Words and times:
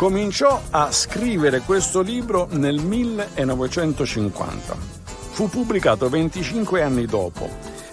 Cominciò 0.00 0.58
a 0.70 0.90
scrivere 0.92 1.60
questo 1.60 2.00
libro 2.00 2.48
nel 2.52 2.80
1950. 2.80 4.74
Fu 5.32 5.50
pubblicato 5.50 6.08
25 6.08 6.80
anni 6.80 7.04
dopo 7.04 7.46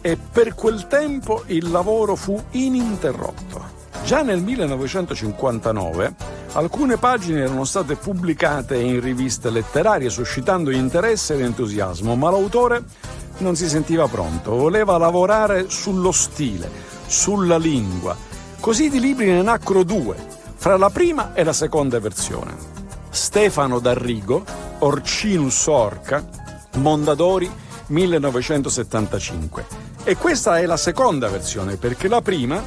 e 0.00 0.16
per 0.16 0.54
quel 0.54 0.86
tempo 0.86 1.42
il 1.48 1.70
lavoro 1.70 2.16
fu 2.16 2.42
ininterrotto. 2.52 3.62
Già 4.02 4.22
nel 4.22 4.40
1959 4.40 6.14
alcune 6.52 6.96
pagine 6.96 7.40
erano 7.40 7.64
state 7.64 7.96
pubblicate 7.96 8.76
in 8.76 8.98
riviste 8.98 9.50
letterarie 9.50 10.08
suscitando 10.08 10.70
interesse 10.70 11.34
ed 11.34 11.42
entusiasmo, 11.42 12.16
ma 12.16 12.30
l'autore 12.30 12.82
non 13.40 13.56
si 13.56 13.68
sentiva 13.68 14.08
pronto, 14.08 14.56
voleva 14.56 14.96
lavorare 14.96 15.68
sullo 15.68 16.12
stile, 16.12 16.70
sulla 17.06 17.58
lingua. 17.58 18.16
Così 18.58 18.88
di 18.88 19.00
libri 19.00 19.26
ne 19.26 19.42
nacquero 19.42 19.82
due, 19.82 20.39
fra 20.60 20.76
la 20.76 20.90
prima 20.90 21.32
e 21.32 21.42
la 21.42 21.54
seconda 21.54 21.98
versione. 22.00 22.54
Stefano 23.08 23.78
D'Arrigo, 23.78 24.44
Orcinus 24.80 25.66
Orca, 25.68 26.22
Mondadori 26.76 27.50
1975. 27.86 29.66
E 30.04 30.16
questa 30.18 30.58
è 30.58 30.66
la 30.66 30.76
seconda 30.76 31.28
versione 31.28 31.76
perché 31.76 32.08
la 32.08 32.20
prima 32.20 32.62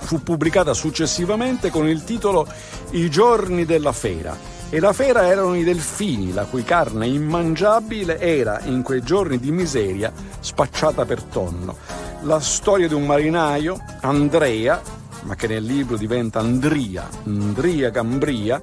fu 0.00 0.22
pubblicata 0.22 0.74
successivamente 0.74 1.70
con 1.70 1.88
il 1.88 2.04
titolo 2.04 2.46
I 2.90 3.08
giorni 3.08 3.64
della 3.64 3.92
fera 3.92 4.36
e 4.68 4.78
la 4.78 4.92
fera 4.92 5.26
erano 5.26 5.54
i 5.54 5.64
delfini, 5.64 6.34
la 6.34 6.44
cui 6.44 6.64
carne 6.64 7.06
immangiabile 7.06 8.20
era 8.20 8.60
in 8.64 8.82
quei 8.82 9.02
giorni 9.02 9.38
di 9.38 9.50
miseria 9.52 10.12
spacciata 10.40 11.06
per 11.06 11.22
tonno. 11.22 11.76
La 12.24 12.40
storia 12.40 12.88
di 12.88 12.94
un 12.94 13.06
marinaio, 13.06 13.82
Andrea, 14.02 14.97
ma 15.28 15.34
che 15.34 15.46
nel 15.46 15.62
libro 15.62 15.98
diventa 15.98 16.38
Andria, 16.38 17.06
Andria 17.26 17.90
Cambria, 17.90 18.62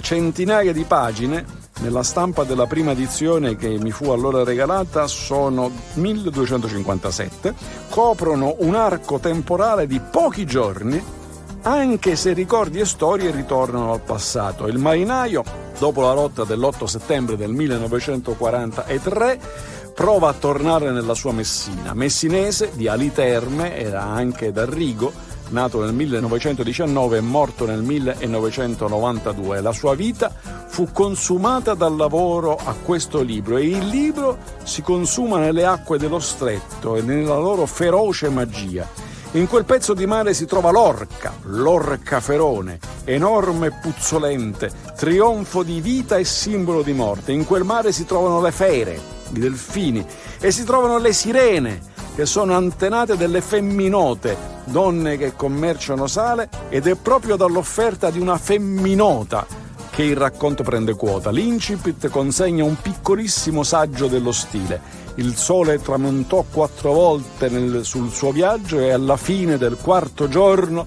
centinaia 0.00 0.72
di 0.72 0.84
pagine 0.84 1.44
nella 1.80 2.04
stampa 2.04 2.44
della 2.44 2.66
prima 2.66 2.92
edizione 2.92 3.56
che 3.56 3.76
mi 3.80 3.90
fu 3.90 4.10
allora 4.10 4.44
regalata 4.44 5.08
sono 5.08 5.68
1257, 5.94 7.52
coprono 7.88 8.54
un 8.60 8.76
arco 8.76 9.18
temporale 9.18 9.88
di 9.88 9.98
pochi 10.00 10.46
giorni, 10.46 11.02
anche 11.62 12.14
se 12.14 12.32
ricordi 12.34 12.78
e 12.78 12.84
storie 12.84 13.32
ritornano 13.32 13.92
al 13.92 14.00
passato. 14.00 14.68
Il 14.68 14.78
marinaio, 14.78 15.42
dopo 15.76 16.02
la 16.02 16.12
lotta 16.12 16.44
dell'8 16.44 16.84
settembre 16.84 17.36
del 17.36 17.50
1943, 17.50 19.40
prova 19.92 20.28
a 20.28 20.34
tornare 20.34 20.92
nella 20.92 21.14
sua 21.14 21.32
Messina. 21.32 21.94
Messinese 21.94 22.70
di 22.74 22.86
Ali 22.86 23.12
Terme, 23.12 23.76
era 23.76 24.02
anche 24.04 24.52
d'Arrigo, 24.52 25.34
nato 25.50 25.80
nel 25.82 25.92
1919 25.92 27.18
e 27.18 27.20
morto 27.20 27.66
nel 27.66 27.82
1992. 27.82 29.60
La 29.60 29.72
sua 29.72 29.94
vita 29.94 30.32
fu 30.66 30.88
consumata 30.92 31.74
dal 31.74 31.96
lavoro 31.96 32.56
a 32.56 32.74
questo 32.74 33.22
libro 33.22 33.56
e 33.56 33.68
il 33.68 33.86
libro 33.86 34.38
si 34.62 34.82
consuma 34.82 35.38
nelle 35.38 35.64
acque 35.64 35.98
dello 35.98 36.18
stretto 36.18 36.96
e 36.96 37.02
nella 37.02 37.38
loro 37.38 37.66
feroce 37.66 38.28
magia. 38.28 38.88
In 39.32 39.48
quel 39.48 39.64
pezzo 39.64 39.92
di 39.92 40.06
mare 40.06 40.32
si 40.32 40.46
trova 40.46 40.70
l'orca, 40.70 41.34
l'orca 41.42 42.20
ferone, 42.20 42.78
enorme 43.04 43.66
e 43.66 43.72
puzzolente, 43.82 44.70
trionfo 44.96 45.62
di 45.62 45.80
vita 45.80 46.16
e 46.16 46.24
simbolo 46.24 46.82
di 46.82 46.92
morte. 46.92 47.32
In 47.32 47.44
quel 47.44 47.64
mare 47.64 47.92
si 47.92 48.06
trovano 48.06 48.40
le 48.40 48.52
fere, 48.52 48.98
i 49.32 49.38
delfini, 49.38 50.04
e 50.40 50.50
si 50.50 50.64
trovano 50.64 50.98
le 50.98 51.12
sirene, 51.12 51.94
che 52.16 52.24
sono 52.24 52.54
antenate 52.54 53.18
delle 53.18 53.42
femminote, 53.42 54.34
donne 54.64 55.18
che 55.18 55.36
commerciano 55.36 56.06
sale, 56.06 56.48
ed 56.70 56.86
è 56.86 56.94
proprio 56.94 57.36
dall'offerta 57.36 58.08
di 58.08 58.18
una 58.18 58.38
femminota 58.38 59.46
che 59.90 60.02
il 60.02 60.16
racconto 60.16 60.62
prende 60.62 60.94
quota. 60.94 61.30
L'incipit 61.30 62.08
consegna 62.08 62.64
un 62.64 62.80
piccolissimo 62.80 63.62
saggio 63.62 64.06
dello 64.06 64.32
stile. 64.32 64.80
Il 65.16 65.36
sole 65.36 65.78
tramontò 65.78 66.42
quattro 66.50 66.94
volte 66.94 67.50
nel, 67.50 67.84
sul 67.84 68.10
suo 68.10 68.32
viaggio 68.32 68.78
e 68.78 68.92
alla 68.92 69.18
fine 69.18 69.58
del 69.58 69.76
quarto 69.76 70.26
giorno 70.26 70.86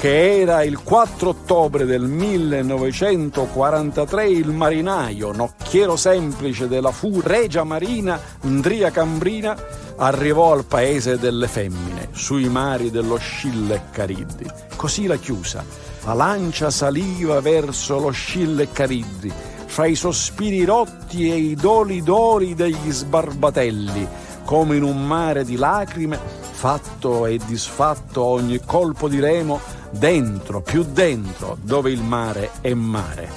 che 0.00 0.40
era 0.40 0.62
il 0.62 0.82
4 0.82 1.28
ottobre 1.28 1.84
del 1.84 2.04
1943 2.04 4.30
il 4.30 4.48
marinaio, 4.48 5.30
nocchiero 5.30 5.94
semplice 5.94 6.68
della 6.68 6.90
fu 6.90 7.20
Regia 7.20 7.64
Marina 7.64 8.18
Ndria 8.46 8.90
Cambrina, 8.90 9.54
arrivò 10.00 10.52
al 10.52 10.64
paese 10.64 11.18
delle 11.18 11.46
femmine, 11.46 12.08
sui 12.12 12.48
mari 12.48 12.90
dello 12.90 13.16
Scille 13.16 13.88
Cariddi. 13.90 14.50
Così 14.76 15.06
la 15.06 15.16
chiusa. 15.16 15.64
La 16.04 16.14
lancia 16.14 16.70
saliva 16.70 17.40
verso 17.40 17.98
lo 17.98 18.10
Scille 18.10 18.70
Cariddi, 18.72 19.30
fra 19.66 19.84
i 19.84 19.94
sospiri 19.94 20.64
rotti 20.64 21.30
e 21.30 21.36
i 21.36 21.54
doli 21.54 22.02
d'ori 22.02 22.54
degli 22.54 22.90
sbarbatelli, 22.90 24.08
come 24.44 24.76
in 24.76 24.82
un 24.82 25.06
mare 25.06 25.44
di 25.44 25.56
lacrime, 25.56 26.18
fatto 26.50 27.26
e 27.26 27.38
disfatto 27.46 28.22
ogni 28.22 28.58
colpo 28.64 29.06
di 29.08 29.20
remo, 29.20 29.60
dentro, 29.90 30.62
più 30.62 30.82
dentro, 30.82 31.58
dove 31.60 31.90
il 31.90 32.02
mare 32.02 32.52
è 32.62 32.72
mare. 32.72 33.28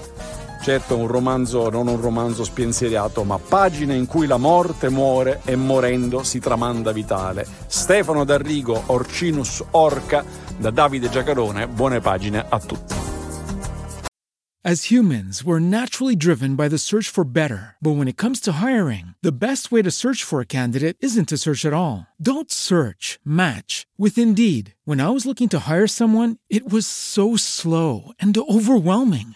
Certo 0.64 0.96
un 0.96 1.08
romanzo, 1.08 1.70
non 1.70 1.90
un 1.90 2.00
romanzo 2.00 2.46
spensierato, 2.46 3.26
ma 3.26 3.38
pagine 3.38 3.98
in 3.98 4.06
cui 4.06 4.28
la 4.28 4.38
morte 4.38 4.88
muore 4.88 5.42
e 5.44 5.58
morendo 5.58 6.24
si 6.24 6.40
tramanda 6.40 6.94
vitale. 6.94 7.46
Stefano 7.68 8.24
D'Arrigo, 8.24 8.82
Orcinus 8.86 9.62
Orca, 9.72 10.24
da 10.58 10.70
Davide 10.70 11.10
Giacarone, 11.10 11.68
buone 11.68 12.00
pagine 12.00 12.46
a 12.48 12.60
tutti. 12.60 12.96
As 14.64 14.90
humans, 14.90 15.44
we're 15.44 15.60
naturally 15.60 16.16
driven 16.16 16.56
by 16.56 16.70
the 16.70 16.78
search 16.78 17.10
for 17.10 17.26
better. 17.26 17.76
But 17.82 17.98
when 17.98 18.08
it 18.08 18.16
comes 18.16 18.40
to 18.42 18.54
hiring, 18.64 19.16
the 19.22 19.34
best 19.34 19.70
way 19.70 19.82
to 19.82 19.92
search 19.92 20.24
for 20.24 20.40
a 20.40 20.46
candidate 20.46 20.96
isn't 21.02 21.28
to 21.28 21.38
search 21.38 21.66
at 21.66 21.74
all. 21.74 22.08
Don't 22.18 22.50
search, 22.50 23.20
match 23.26 23.86
with 23.98 24.18
Indeed. 24.18 24.76
When 24.86 25.02
I 25.02 25.10
was 25.10 25.26
looking 25.26 25.50
to 25.50 25.68
hire 25.68 25.88
someone, 25.88 26.38
it 26.50 26.72
was 26.72 26.88
so 26.88 27.36
slow 27.36 28.14
and 28.18 28.38
overwhelming. 28.38 29.36